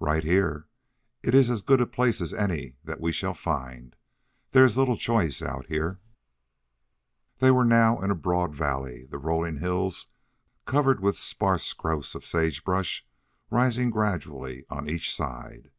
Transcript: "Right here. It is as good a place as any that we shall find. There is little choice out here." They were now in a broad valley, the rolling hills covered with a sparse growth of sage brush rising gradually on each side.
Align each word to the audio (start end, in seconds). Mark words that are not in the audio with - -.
"Right 0.00 0.24
here. 0.24 0.66
It 1.22 1.32
is 1.32 1.48
as 1.48 1.62
good 1.62 1.80
a 1.80 1.86
place 1.86 2.20
as 2.20 2.34
any 2.34 2.74
that 2.82 3.00
we 3.00 3.12
shall 3.12 3.34
find. 3.34 3.94
There 4.50 4.64
is 4.64 4.76
little 4.76 4.96
choice 4.96 5.42
out 5.42 5.66
here." 5.66 6.00
They 7.38 7.52
were 7.52 7.64
now 7.64 8.00
in 8.02 8.10
a 8.10 8.16
broad 8.16 8.52
valley, 8.52 9.04
the 9.04 9.18
rolling 9.18 9.58
hills 9.58 10.08
covered 10.66 10.98
with 10.98 11.14
a 11.14 11.20
sparse 11.20 11.72
growth 11.72 12.16
of 12.16 12.26
sage 12.26 12.64
brush 12.64 13.06
rising 13.48 13.90
gradually 13.90 14.64
on 14.70 14.90
each 14.90 15.14
side. 15.14 15.70